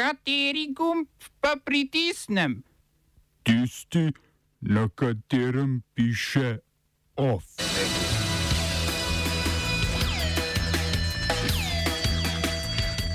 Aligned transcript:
Kateri 0.00 0.72
gumb 0.72 1.08
pa 1.40 1.56
pritisnem? 1.64 2.62
Tisti, 3.44 4.12
na 4.60 4.88
katerem 4.88 5.82
piše 5.94 6.58
OF. 7.16 7.44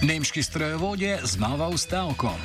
Nemški 0.01 0.43
strojevodje 0.43 1.19
znova 1.23 1.69
v 1.73 1.77
stavko. 1.77 2.35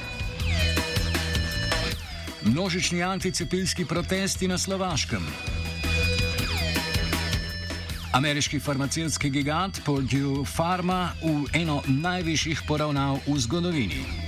Množični 2.43 3.03
anticepilski 3.03 3.85
protesti 3.85 4.49
na 4.49 4.59
Slovaškem. 4.59 5.27
Ameriški 8.13 8.59
farmacevtski 8.61 9.31
gigant 9.31 9.85
Purdue 9.85 10.45
Pharma 10.57 11.13
v 11.23 11.45
eno 11.61 11.83
najvišjih 11.87 12.63
poravnav 12.67 13.21
v 13.27 13.39
zgodovini. 13.39 14.20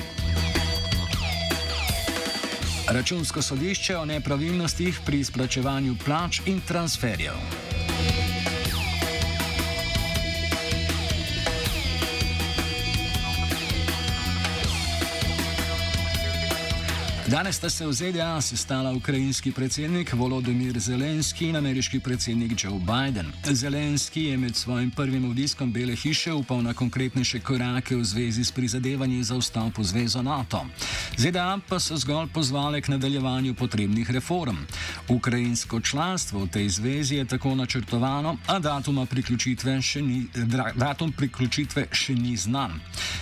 Računsko 2.93 3.43
sodišče 3.43 3.97
o 3.97 4.05
nepravilnostih 4.05 5.01
pri 5.07 5.21
izplačevanju 5.25 5.97
plač 6.05 6.41
in 6.47 6.61
transferjev. 6.61 7.72
Danes 17.33 17.57
sta 17.57 17.71
se 17.71 17.87
v 17.87 17.93
ZDA 17.93 18.41
sestala 18.41 18.93
ukrajinski 18.93 19.53
predsednik 19.53 20.13
Volodymyr 20.13 20.79
Zelenski 20.79 21.49
in 21.49 21.57
ameriški 21.57 22.01
predsednik 22.01 22.65
Joe 22.65 22.77
Biden. 22.79 23.33
Zelenski 23.45 24.25
je 24.25 24.37
med 24.37 24.57
svojim 24.57 24.91
prvim 24.91 25.31
obiskom 25.31 25.73
Bele 25.73 25.97
hiše 25.97 26.33
upal 26.33 26.63
na 26.63 26.75
konkretnejše 26.75 27.41
korake 27.41 27.97
v 27.97 28.05
zvezi 28.05 28.45
s 28.45 28.53
prizadevanji 28.53 29.23
za 29.25 29.39
vstop 29.39 29.79
v 29.79 29.85
Zvezo 29.85 30.23
NATO. 30.23 30.67
ZDA 31.17 31.59
pa 31.69 31.81
so 31.81 31.97
zgolj 31.97 32.29
pozvale 32.35 32.81
k 32.81 32.89
nadaljevanju 32.89 33.55
potrebnih 33.55 34.11
reform. 34.11 34.57
Ukrajinsko 35.09 35.81
članstvo 35.81 36.45
v 36.45 36.49
tej 36.49 36.69
zvezi 36.69 37.17
je 37.17 37.25
tako 37.25 37.55
načrtovano, 37.55 38.37
a 38.47 38.59
datum 38.59 39.07
priključitve 39.07 39.81
še 39.83 40.03
ni, 40.03 40.27
datum 40.77 41.13
priključitve 41.13 41.87
še 41.93 42.15
ni 42.15 42.37
znan. 42.37 42.77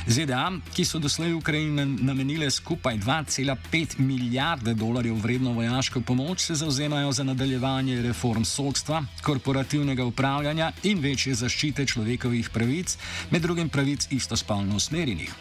ZDA, 0.07 0.51
ki 0.75 0.85
so 0.85 0.99
doslej 0.99 1.33
Ukrajini 1.33 1.87
namenile 2.03 2.51
skupaj 2.51 2.99
2,5 2.99 4.00
milijarde 4.01 4.75
dolarjev 4.75 5.15
vredno 5.15 5.53
vojaško 5.53 6.01
pomoč, 6.01 6.41
se 6.41 6.55
zauzemajo 6.55 7.13
za 7.13 7.25
nadaljevanje 7.25 8.03
reform 8.03 8.45
sodstva, 8.45 9.05
korporativnega 9.23 10.05
upravljanja 10.05 10.73
in 10.83 10.99
večje 10.99 11.35
zaščite 11.35 11.87
človekovih 11.87 12.51
pravic, 12.51 12.97
med 13.31 13.43
drugim 13.43 13.69
pravic 13.69 14.07
istospolno 14.11 14.77
usmerjenih. 14.77 15.35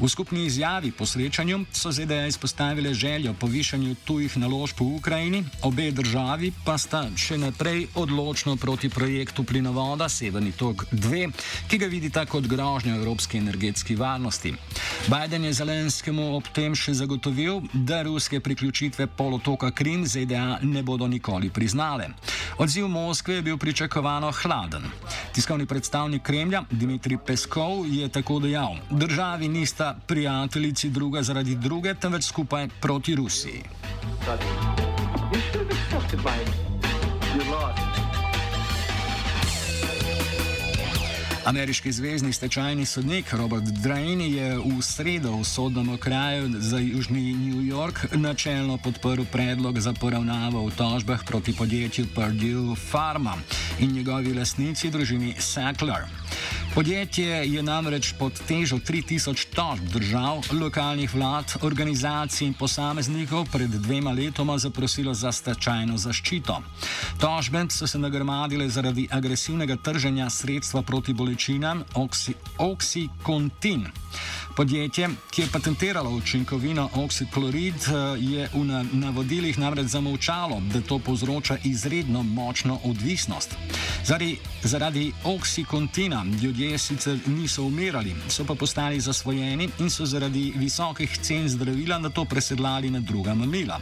V 0.00 0.08
skupni 0.08 0.44
izjavi 0.46 0.90
po 0.92 1.06
srečanju 1.06 1.64
so 1.72 1.92
ZDA 1.92 2.26
izpostavile 2.26 2.94
željo 2.94 3.34
po 3.34 3.46
višanju 3.46 3.94
tujih 4.04 4.38
naložb 4.38 4.80
v 4.80 4.84
Ukrajini, 4.96 5.44
obe 5.62 5.90
državi 5.90 6.52
pa 6.64 6.78
sta 6.78 7.06
še 7.16 7.38
naprej 7.38 7.86
odločno 7.94 8.56
proti 8.56 8.88
projektu 8.88 9.44
plinovoda 9.44 10.08
Severni 10.08 10.52
tok 10.52 10.86
2, 10.92 11.30
ki 11.68 11.78
ga 11.78 11.86
vidita 11.86 12.26
kot 12.26 12.46
grožnjo 12.46 12.94
evropske 12.96 13.38
energetske 13.38 13.96
varnosti. 13.96 14.54
Biden 15.08 15.44
je 15.44 15.52
Zelenskemu 15.52 16.36
ob 16.36 16.48
tem 16.54 16.74
še 16.74 16.94
zagotovil, 16.94 17.62
da 17.86 18.02
ruske 18.02 18.40
priključitve 18.40 19.06
polotoka 19.06 19.70
Krim 19.70 20.06
ZDA 20.06 20.58
ne 20.62 20.82
bodo 20.82 21.06
nikoli 21.06 21.50
priznale. 21.50 22.08
Odziv 22.58 22.88
Moskve 22.88 23.34
je 23.34 23.42
bil 23.42 23.58
pričakovano 23.58 24.32
hladen. 24.42 24.82
Tiskovni 25.32 25.66
predstavnik 25.66 26.22
Kremlja 26.22 26.62
Dmitrij 26.70 27.18
Peskov 27.26 27.86
je 27.86 28.08
tako 28.08 28.38
dejal: 28.38 28.76
Državi 28.90 29.48
nista 29.48 29.96
prijateljici 30.06 30.90
druga 30.90 31.22
zaradi 31.22 31.54
druge, 31.54 31.94
temveč 31.94 32.24
skupaj 32.24 32.68
proti 32.80 33.14
Rusiji. 33.14 33.62
Ameriški 41.46 41.92
zvezdni 41.92 42.32
stečajni 42.32 42.86
sodnik 42.86 43.32
Robert 43.32 43.64
Drain 43.64 44.20
je 44.20 44.58
v 44.58 44.82
sredo 44.82 45.30
v 45.38 45.44
sodnem 45.44 45.94
okraju 45.94 46.58
za 46.58 46.78
Južni 46.78 47.34
New 47.34 47.62
York 47.62 48.16
načelno 48.18 48.78
podprl 48.78 49.22
predlog 49.32 49.78
za 49.78 49.92
poravnavo 49.92 50.66
v 50.66 50.74
tožbah 50.74 51.22
proti 51.24 51.54
podjetju 51.54 52.06
Purdue 52.14 52.74
Pharma 52.90 53.38
in 53.78 53.92
njegovi 53.94 54.34
lasnici 54.34 54.90
družini 54.90 55.34
Sackler. 55.38 56.10
Podjetje 56.76 57.48
je 57.48 57.62
namreč 57.62 58.10
pod 58.18 58.36
težo 58.48 58.76
3000 58.76 59.46
tožb 59.56 59.84
držav, 59.92 60.42
lokalnih 60.60 61.14
vlad, 61.14 61.54
organizacij 61.64 62.46
in 62.46 62.54
posameznikov 62.54 63.46
pred 63.52 63.70
dvema 63.70 64.12
letoma 64.12 64.58
zaprosilo 64.58 65.14
za 65.14 65.32
stečajno 65.32 65.96
zaščito. 65.96 66.58
Tožbe 67.20 67.64
so 67.72 67.86
se 67.86 67.98
nagrmadile 67.98 68.68
zaradi 68.68 69.08
agresivnega 69.10 69.76
trženja 69.76 70.30
sredstva 70.30 70.82
proti 70.82 71.14
bolečinam 71.16 71.84
Oxycontin. 72.58 73.88
Podjetje, 74.56 75.08
ki 75.30 75.42
je 75.42 75.48
patentiralo 75.52 76.10
učinkovino 76.10 76.88
oxyklorid, 76.94 77.88
je 78.18 78.48
v 78.54 78.64
navodilih 78.92 79.58
namreč 79.58 79.86
zamovčalo, 79.92 80.62
da 80.72 80.80
to 80.80 80.98
povzroča 80.98 81.58
izredno 81.64 82.22
močno 82.22 82.78
odvisnost. 82.84 83.52
Zaradi, 84.04 84.38
zaradi 84.62 85.12
oxycontina 85.24 86.24
ljudje 86.42 86.78
sicer 86.78 87.18
niso 87.26 87.62
umirali, 87.62 88.14
so 88.28 88.44
pa 88.44 88.54
postali 88.54 89.00
zasvojeni 89.00 89.68
in 89.78 89.90
so 89.90 90.06
zaradi 90.06 90.52
visokih 90.56 91.18
cen 91.18 91.48
zdravila 91.48 91.98
na 91.98 92.10
to 92.10 92.24
presedlali 92.24 92.90
na 92.90 93.00
druga 93.00 93.34
mamila. 93.34 93.80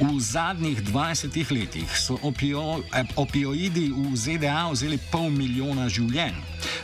V 0.00 0.20
zadnjih 0.20 0.82
20 0.82 1.50
letih 1.50 1.98
so 1.98 2.18
opio, 2.22 2.82
eh, 2.92 3.04
opioidi 3.16 3.90
v 3.92 4.16
ZDA 4.16 4.70
vzeli 4.72 4.98
pol 5.10 5.30
milijona 5.30 5.88
življenj. 5.88 6.34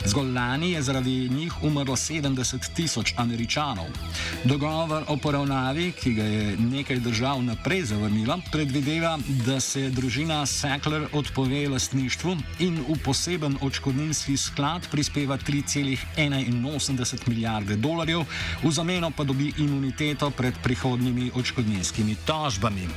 Zgolj 0.05 0.31
lani 0.33 0.71
je 0.71 0.81
zaradi 0.81 1.29
njih 1.29 1.63
umrlo 1.63 1.95
70 1.95 2.73
tisoč 2.75 3.13
američanov. 3.17 3.85
Dogovor 4.43 5.03
o 5.07 5.17
poravnavi, 5.17 5.91
ki 5.91 6.13
ga 6.13 6.23
je 6.23 6.57
nekaj 6.57 6.99
držav 6.99 7.43
naprej 7.43 7.83
zavrnilo, 7.83 8.39
predvideva, 8.51 9.17
da 9.45 9.59
se 9.59 9.89
družina 9.89 10.45
Sackler 10.45 11.07
odpove 11.13 11.69
lastništvu 11.69 12.37
in 12.59 12.79
v 12.89 12.97
poseben 13.05 13.57
očkodninski 13.61 14.37
sklad 14.37 14.87
prispeva 14.91 15.37
3,81 15.37 17.27
milijarde 17.27 17.75
dolarjev, 17.75 18.25
v 18.63 18.71
zameno 18.71 19.11
pa 19.11 19.23
dobi 19.23 19.53
imuniteto 19.57 20.29
pred 20.29 20.53
prihodnjimi 20.63 21.31
očkodninskimi 21.35 22.15
tožbami. 22.25 22.87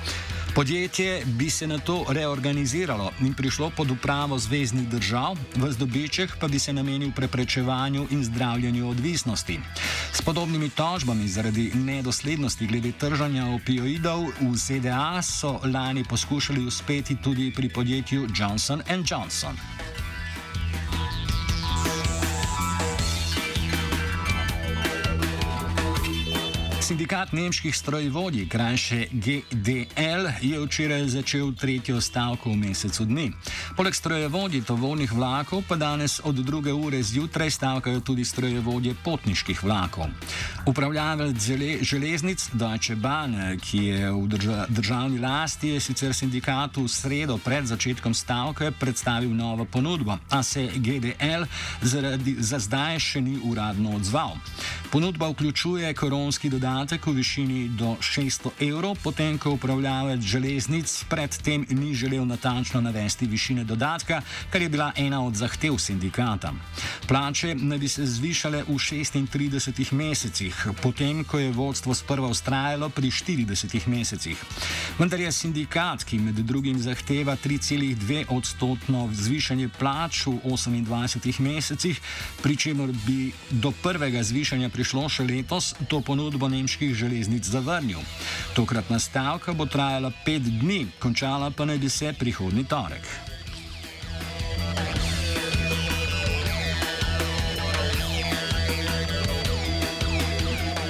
Podjetje 0.54 1.22
bi 1.24 1.50
se 1.50 1.66
na 1.66 1.78
to 1.78 2.04
reorganiziralo 2.08 3.10
in 3.20 3.34
prišlo 3.34 3.70
pod 3.76 3.90
upravo 3.90 4.38
zvezdnih 4.38 4.88
držav, 4.88 5.36
v 5.56 5.72
zdobiček 5.72 6.36
pa 6.40 6.48
bi 6.48 6.58
se 6.58 6.72
namenil 6.72 7.12
preprečevanju 7.16 8.06
in 8.10 8.24
zdravljenju 8.24 8.88
odvisnosti. 8.88 9.60
S 10.12 10.22
podobnimi 10.22 10.68
tožbami 10.68 11.28
zaradi 11.28 11.70
nedoslednosti 11.74 12.66
glede 12.66 12.92
tržanja 12.92 13.46
opioidov 13.46 14.26
v 14.40 14.56
ZDA 14.56 15.22
so 15.22 15.60
lani 15.64 16.04
poskušali 16.04 16.66
uspeti 16.66 17.16
tudi 17.22 17.52
pri 17.56 17.68
podjetju 17.68 18.28
Johnson 18.38 18.82
Johnson. 18.88 19.56
Sindikat 26.90 27.32
nemških 27.32 27.76
strojvodij, 27.76 28.48
krajše 28.48 29.06
GDL, 29.12 30.26
je 30.42 30.58
včeraj 30.58 31.04
začel 31.08 31.52
tretjo 31.54 32.00
stavko 32.00 32.50
v 32.50 32.56
mesecu 32.56 33.04
dni. 33.06 33.28
Poleg 33.76 33.94
strojevodij 33.94 34.64
tovornih 34.66 35.12
vlakov 35.12 35.62
pa 35.68 35.76
danes 35.76 36.18
od 36.24 36.34
druge 36.34 36.72
ure 36.72 37.02
zjutraj 37.02 37.50
stavkajo 37.50 38.00
tudi 38.00 38.24
strojevodje 38.24 38.94
potniških 39.04 39.62
vlakov. 39.62 40.10
Upravljalec 40.66 41.38
železnic 41.80 42.48
Deutsche 42.52 42.96
Bahn, 42.96 43.38
ki 43.62 43.84
je 43.84 44.10
v 44.10 44.26
drža 44.26 44.66
državni 44.68 45.18
lasti, 45.18 45.68
je 45.68 45.80
sicer 45.80 46.14
sindikatu 46.14 46.82
v 46.82 46.88
sredo 46.88 47.38
pred 47.38 47.70
začetkom 47.70 48.14
stavke 48.14 48.72
predstavil 48.80 49.30
novo 49.30 49.64
ponudbo, 49.64 50.18
a 50.30 50.42
se 50.42 50.66
GDL 50.74 51.46
zaradi, 51.82 52.34
za 52.38 52.58
zdaj 52.58 52.98
še 52.98 53.20
ni 53.20 53.38
uradno 53.44 53.94
odzval. 53.94 54.34
Ponudba 54.92 55.28
vključuje 55.28 55.94
koronski 55.94 56.48
dodatek 56.50 57.06
v 57.06 57.12
višini 57.12 57.68
do 57.68 57.94
600 58.00 58.50
evrov, 58.68 58.96
potem 59.02 59.38
ko 59.38 59.52
upravljavec 59.54 60.20
železnic 60.20 61.04
predtem 61.08 61.66
ni 61.70 61.94
želel 61.94 62.26
natančno 62.26 62.80
navesti 62.80 63.26
višine 63.26 63.64
dodatka, 63.64 64.22
kar 64.50 64.62
je 64.62 64.68
bila 64.68 64.92
ena 64.96 65.22
od 65.24 65.34
zahtev 65.34 65.78
sindikata. 65.78 66.52
Plače 67.08 67.54
naj 67.54 67.78
bi 67.78 67.88
se 67.88 68.06
zvišale 68.06 68.62
v 68.62 68.74
36 68.74 69.92
mesecih, 69.92 70.66
potem 70.82 71.22
ko 71.24 71.38
je 71.38 71.52
vodstvo 71.52 71.94
sprva 71.94 72.28
ustrajalo 72.28 72.88
pri 72.88 73.10
40 73.10 73.86
mesecih. 73.86 74.42
Vendar 74.98 75.20
je 75.20 75.32
sindikat, 75.32 76.04
ki 76.04 76.18
med 76.18 76.34
drugim 76.34 76.78
zahteva 76.82 77.36
3,2 77.36 78.24
odstotno 78.28 79.06
zvišanje 79.12 79.68
plač 79.78 80.26
v 80.26 80.40
28 80.44 81.40
mesecih, 81.40 82.00
pri 82.42 82.56
čemer 82.56 82.90
bi 83.06 83.30
do 83.50 83.70
prvega 83.70 84.22
zvišanja 84.22 84.68
prišlo 84.68 84.79
še 84.84 85.24
letos, 85.24 85.74
to 85.88 86.00
ponudbo 86.00 86.48
nemških 86.48 86.94
železnic 86.94 87.44
zavrnil. 87.44 88.00
Tokratna 88.54 88.98
stavka 88.98 89.52
bo 89.52 89.66
trajala 89.66 90.12
pet 90.24 90.42
dni, 90.42 90.86
končala 90.98 91.50
pa 91.50 91.64
naj 91.64 91.78
bi 91.78 91.88
se 91.88 92.12
prihodni 92.12 92.64
torek. 92.64 93.30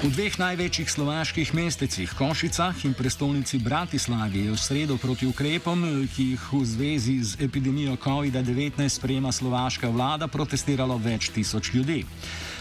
V 0.00 0.08
dveh 0.08 0.32
največjih 0.32 0.88
slovaških 0.88 1.52
mestecih, 1.52 2.08
Košicah 2.16 2.72
in 2.88 2.96
prestolnici 2.96 3.60
Bratislavi, 3.60 4.48
je 4.48 4.56
v 4.56 4.56
sredo 4.56 4.96
proti 4.96 5.28
ukrepom, 5.28 6.08
ki 6.16 6.24
jih 6.32 6.44
v 6.56 6.60
zvezi 6.64 7.16
z 7.20 7.36
epidemijo 7.44 8.00
COVID-19 8.00 8.80
sprejema 8.88 9.28
slovaška 9.28 9.92
vlada, 9.92 10.24
protestiralo 10.24 10.96
več 10.96 11.28
tisoč 11.28 11.76
ljudi. 11.76 12.08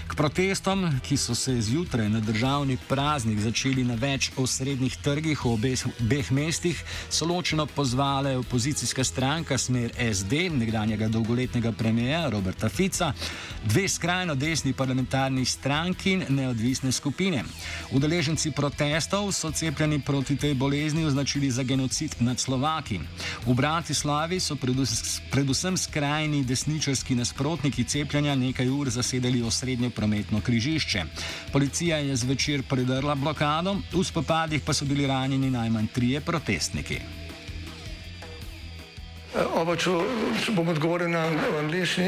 K 0.09 0.15
protestom, 0.15 0.89
ki 1.05 1.17
so 1.17 1.35
se 1.35 1.61
zjutraj 1.61 2.09
na 2.09 2.19
državni 2.19 2.77
praznik 2.87 3.39
začeli 3.39 3.83
na 3.85 3.93
več 3.93 4.31
osrednjih 4.41 4.95
trgih 5.05 5.43
v 5.45 5.51
obeh, 5.51 5.83
obeh 6.01 6.31
mestih, 6.33 6.79
so 7.13 7.27
ločeno 7.29 7.67
pozvale 7.69 8.31
opozicijska 8.37 9.03
stranka 9.03 9.57
Smer 9.57 9.93
SD, 10.13 10.47
nekdanjega 10.49 11.07
dolgoletnega 11.13 11.71
premijeja 11.71 12.29
Roberta 12.29 12.69
Fica, 12.69 13.11
dve 13.63 13.85
skrajno 13.89 14.35
desni 14.35 14.73
parlamentarni 14.73 15.45
stranki 15.45 16.15
in 16.17 16.25
neodvisne 16.29 16.91
skupine. 16.91 17.43
Udeleženci 17.93 18.51
protestov 18.51 19.29
so 19.31 19.51
cepljeni 19.51 20.01
proti 20.01 20.37
tej 20.37 20.53
bolezni 20.53 21.05
označili 21.05 21.51
za 21.51 21.63
genocid 21.63 22.15
nad 22.19 22.39
Slovaki. 22.39 22.99
V 23.45 23.53
Bratislavi 23.53 24.39
so 24.39 24.57
predvsem 25.31 25.77
skrajni 25.77 26.43
desničarski 26.43 27.15
nasprotniki 27.15 27.83
cepljanja 27.83 28.35
nekaj 28.35 28.69
ur 28.69 28.89
zasedali 28.89 29.45
osrednjo 29.45 29.93
prometno 29.99 30.41
križišče. 30.41 31.03
Policija 31.51 31.97
je 31.97 32.15
zvečer 32.15 32.63
predrla 32.63 33.15
blokado, 33.15 33.75
v 33.91 34.03
spopadih 34.03 34.63
pa 34.63 34.73
so 34.73 34.87
bili 34.87 35.07
ranjeni 35.07 35.51
najmanj 35.51 35.91
trije 35.93 36.21
protestniki. 36.21 37.01
Oba, 39.59 39.75
če, 39.77 39.91
če 40.41 40.55
bom 40.55 40.71
odgovoril 40.71 41.11
na 41.11 41.27
angliški. 41.59 42.07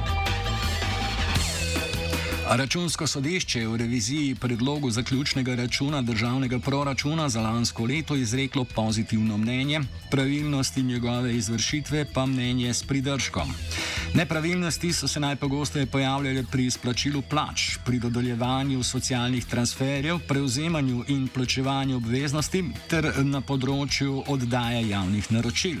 Računsko 2.51 3.07
sodišče 3.07 3.59
je 3.59 3.67
v 3.67 3.77
reviziji 3.77 4.35
predlogu 4.35 4.89
zaključnega 4.91 5.55
računa 5.55 6.01
državnega 6.01 6.59
proračuna 6.59 7.29
za 7.29 7.41
lansko 7.41 7.85
leto 7.85 8.15
izreklo 8.15 8.63
pozitivno 8.63 9.37
mnenje, 9.37 9.79
pravilnosti 10.11 10.83
njegove 10.83 11.35
izvršitve 11.35 12.05
pa 12.13 12.25
mnenje 12.25 12.73
s 12.73 12.83
pridržkom. 12.83 13.53
Nepravilnosti 14.13 14.93
so 14.93 15.07
se 15.07 15.19
najpogosteje 15.19 15.85
pojavljale 15.85 16.43
pri 16.51 16.65
izplačilu 16.65 17.21
plač, 17.21 17.77
pri 17.85 17.99
dodeljevanju 17.99 18.83
socialnih 18.83 19.45
transferjev, 19.45 20.19
prevzemanju 20.27 21.03
in 21.07 21.27
plačevanju 21.27 21.95
obveznosti 21.95 22.63
ter 22.89 23.07
na 23.23 23.39
področju 23.41 24.23
oddaje 24.27 24.81
javnih 24.89 25.29
naročil. 25.31 25.77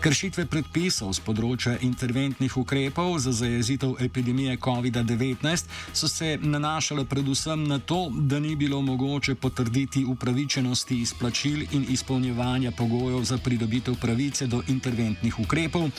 Kršitve 0.00 0.44
predpisov 0.46 1.10
z 1.18 1.24
področja 1.26 1.74
interventnih 1.82 2.54
ukrepov 2.56 3.18
za 3.24 3.32
zajezitev 3.34 3.96
epidemije 4.06 4.54
COVID-19 4.62 5.66
so 5.92 6.08
se 6.08 6.36
nanašale 6.42 7.04
predvsem 7.04 7.66
na 7.66 7.78
to, 7.78 8.12
da 8.14 8.38
ni 8.38 8.54
bilo 8.56 8.78
mogoče 8.82 9.34
potrditi 9.34 10.04
upravičenosti 10.04 11.00
izplačil 11.02 11.66
in 11.72 11.90
izpolnjevanja 11.90 12.70
pogojev 12.78 13.24
za 13.24 13.38
pridobitev 13.42 13.98
pravice 14.00 14.46
do 14.46 14.62
interventnih 14.68 15.40
ukrepov 15.42 15.90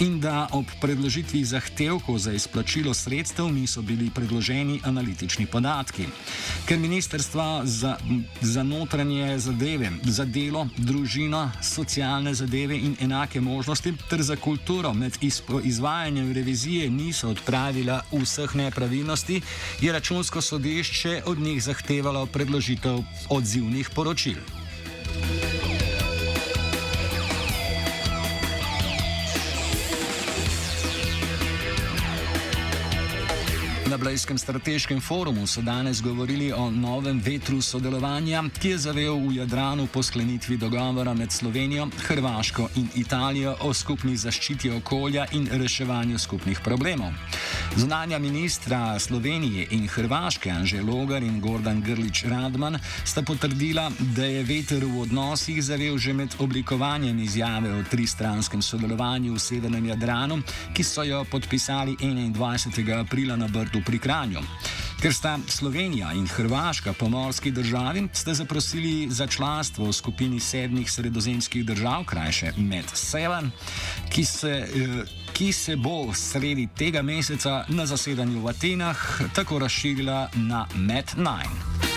in 0.00 0.18
da 0.20 0.48
ob 0.50 0.66
predložitvi 0.80 1.11
zahtevkov 1.44 2.18
za 2.18 2.32
izplačilo 2.32 2.94
sredstev 2.94 3.52
niso 3.52 3.82
bili 3.82 4.10
predloženi 4.10 4.80
analitični 4.84 5.46
podatki. 5.46 6.06
Ker 6.66 6.78
Ministrstva 6.78 7.62
za, 7.64 7.96
za 8.40 8.62
notranje 8.62 9.38
zadeve, 9.38 9.90
za 10.02 10.24
delo, 10.24 10.68
družino, 10.76 11.50
socialne 11.62 12.34
zadeve 12.34 12.76
in 12.76 12.96
enake 13.00 13.40
možnosti 13.40 13.92
ter 14.10 14.22
za 14.22 14.36
kulturo 14.36 14.94
med 14.94 15.18
izvajanjem 15.64 16.32
revizije 16.32 16.90
niso 16.90 17.30
odpravila 17.30 18.02
vseh 18.12 18.56
nepravilnosti, 18.56 19.40
je 19.80 19.92
računsko 19.92 20.40
sodišče 20.40 21.22
od 21.26 21.38
njih 21.38 21.62
zahtevalo 21.62 22.26
predložitev 22.26 22.98
odzivnih 23.28 23.90
poročil. 23.90 24.61
Blejskem 34.02 34.38
strateškem 34.38 35.00
forumu 35.00 35.46
so 35.46 35.62
danes 35.62 36.02
govorili 36.02 36.52
o 36.52 36.70
novem 36.70 37.20
vetru 37.24 37.60
sodelovanja, 37.62 38.42
ki 38.60 38.68
je 38.68 38.78
zavel 38.78 39.14
v 39.14 39.36
Jadranu 39.36 39.86
po 39.86 40.02
sklenitvi 40.02 40.56
dogovora 40.56 41.14
med 41.14 41.32
Slovenijo, 41.32 41.86
Hrvaško 42.08 42.68
in 42.76 42.88
Italijo 42.94 43.54
o 43.60 43.74
skupni 43.74 44.16
zaščiti 44.16 44.70
okolja 44.70 45.26
in 45.32 45.46
reševanju 45.52 46.18
skupnih 46.18 46.60
problemov. 46.64 47.14
Zunanja 47.76 48.18
ministra 48.18 48.98
Slovenije 48.98 49.66
in 49.70 49.88
Hrvaške, 49.88 50.50
Anže 50.50 50.82
Logar 50.82 51.22
in 51.22 51.40
Gordan 51.40 51.80
Grlič 51.82 52.24
Radman, 52.24 52.78
sta 53.04 53.22
potrdila, 53.22 53.90
da 53.98 54.24
je 54.24 54.42
veter 54.44 54.84
v 54.84 55.00
odnosih 55.00 55.62
zavel 55.64 55.98
že 55.98 56.12
med 56.12 56.34
oblikovanjem 56.38 57.18
izjave 57.18 57.72
o 57.72 57.82
tristranskem 57.90 58.62
sodelovanju 58.62 59.34
v 59.34 59.38
Severnem 59.38 59.86
Jadranu, 59.86 60.42
ki 60.74 60.84
so 60.84 61.02
jo 61.02 61.24
podpisali 61.24 61.96
21. 61.96 63.00
aprila 63.00 63.36
na 63.36 63.48
Brdu 63.48 63.80
pri 63.86 63.98
Kranju. 63.98 64.40
Ker 65.02 65.10
sta 65.14 65.38
Slovenija 65.48 66.12
in 66.14 66.28
Hrvaška 66.28 66.92
pomorski 66.92 67.50
državi, 67.50 68.08
ste 68.12 68.34
zaprosili 68.34 69.10
za 69.10 69.26
članstvo 69.26 69.84
v 69.84 69.92
skupini 69.92 70.40
sedmih 70.40 70.90
sredozemskih 70.92 71.64
držav, 71.66 72.04
krajše 72.04 72.52
Med-7, 72.56 73.50
ki, 74.10 74.22
eh, 74.22 74.68
ki 75.32 75.52
se 75.52 75.76
bo 75.76 76.14
sredi 76.14 76.68
tega 76.78 77.02
meseca 77.02 77.64
na 77.68 77.86
zasedanju 77.86 78.40
v 78.40 78.48
Atenah 78.48 79.20
tako 79.34 79.58
razširila 79.58 80.28
na 80.34 80.66
Med-9. 80.74 81.91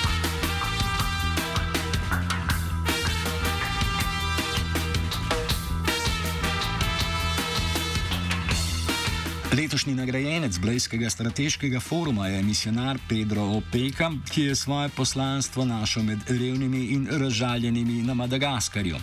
Letošnji 9.58 9.96
nagrajenec 9.96 10.58
Blejskega 10.58 11.10
strateškega 11.10 11.80
foruma 11.80 12.28
je 12.28 12.44
misionar 12.44 12.98
Pedro 13.10 13.42
Opeka, 13.42 14.12
ki 14.32 14.42
je 14.42 14.56
svoje 14.56 14.90
poslanstvo 14.90 15.66
našel 15.66 16.04
med 16.04 16.20
revnimi 16.28 16.86
in 16.86 17.08
razžaljenimi 17.12 18.04
na 18.04 18.14
Madagaskarju. 18.14 18.98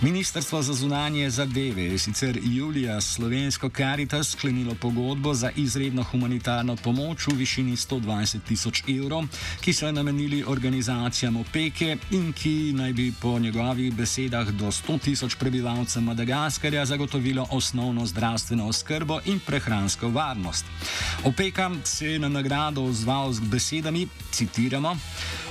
Ministrstvo 0.00 0.62
za 0.62 0.74
zunanje 0.74 1.30
zadeve 1.30 1.82
je 1.82 1.98
sicer 1.98 2.38
julija 2.42 3.00
s 3.00 3.14
slovensko 3.14 3.68
Caritas 3.68 4.30
sklenilo 4.30 4.74
pogodbo 4.74 5.34
za 5.34 5.50
izredno 5.56 6.02
humanitarno 6.02 6.76
pomoč 6.76 7.26
v 7.26 7.34
višini 7.34 7.76
120 7.76 8.38
tisoč 8.48 8.82
evrov, 8.88 9.24
ki 9.60 9.72
so 9.72 9.86
jo 9.86 9.92
namenili 9.92 10.44
organizacijam 10.46 11.36
Opeke 11.36 11.96
in 12.10 12.32
ki 12.32 12.72
naj 12.72 12.92
bi 12.92 13.12
po 13.20 13.38
njegovih 13.38 13.94
besedah 13.94 14.50
do 14.50 14.66
100 14.66 14.98
tisoč 15.00 15.34
prebivalcev 15.34 16.02
Madagaskarja 16.02 16.84
zagotovilo 16.86 17.46
osnovno 17.50 18.06
zdravstveno 18.06 18.66
oskrbo 18.66 19.20
in 19.24 19.40
prehransko 19.46 19.91
kibernetsko 19.92 20.08
varnost. 20.08 20.64
Opeka 21.24 21.70
se 21.84 22.06
je 22.06 22.18
na 22.18 22.28
nagrado 22.28 22.84
odzval 22.84 23.32
z 23.32 23.40
besedami: 23.40 24.08
citiramo. 24.32 24.96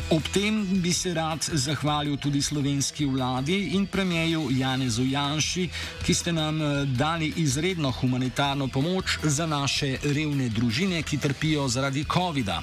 Ob 0.09 0.23
tem 0.33 0.81
bi 0.81 0.93
se 0.93 1.13
rad 1.13 1.39
zahvalil 1.53 2.17
tudi 2.17 2.41
slovenski 2.41 3.05
vladi 3.05 3.71
in 3.75 3.87
premijeju 3.87 4.49
Janezu 4.51 5.05
Janši, 5.05 5.69
ki 6.03 6.13
ste 6.13 6.33
nam 6.33 6.61
eh, 6.61 6.85
dali 6.85 7.33
izredno 7.37 7.91
humanitarno 7.91 8.67
pomoč 8.67 9.19
za 9.23 9.45
naše 9.45 9.97
revne 10.03 10.49
družine, 10.49 11.03
ki 11.03 11.17
trpijo 11.17 11.67
zaradi 11.67 12.05
COVID-a. 12.13 12.61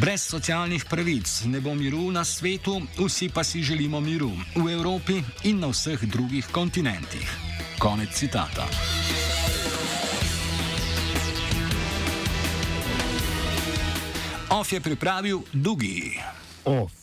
Brez 0.00 0.22
socialnih 0.22 0.84
pravic 0.84 1.44
ne 1.44 1.60
bo 1.60 1.74
miru 1.74 2.10
na 2.10 2.24
svetu, 2.24 2.80
vsi 2.98 3.28
pa 3.28 3.44
si 3.44 3.62
želimo 3.62 4.00
miru 4.00 4.32
v 4.56 4.72
Evropi 4.72 5.22
in 5.44 5.60
na 5.60 5.70
vseh 5.70 6.02
drugih 6.02 6.46
kontinentih. 6.52 7.30
Konec 7.78 8.10
citata. 8.18 8.66
Of 14.50 14.72
je 14.72 14.80
pripravil 14.80 15.42
Dugi. 15.54 16.18
off. 16.64 16.99